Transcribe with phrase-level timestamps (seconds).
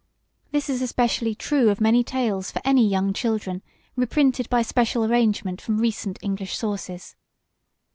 [0.51, 3.61] This is especially true of many tales for any young children
[3.95, 7.15] reprinted by special arrangement from recent English sources.